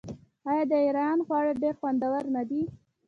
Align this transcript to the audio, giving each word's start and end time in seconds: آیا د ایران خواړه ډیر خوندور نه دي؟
آیا 0.49 0.63
د 0.71 0.73
ایران 0.85 1.17
خواړه 1.25 1.51
ډیر 1.61 1.73
خوندور 1.79 2.21
نه 2.35 2.43
دي؟ 2.49 2.61